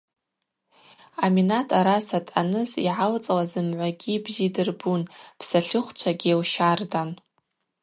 [1.23, 5.01] Аминат араса дъаныз йгӏалцӏла зымгӏвагьи бзи дырбун
[5.39, 7.09] псатлыхвчвагьи лщардан.